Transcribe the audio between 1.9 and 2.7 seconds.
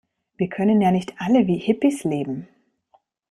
leben.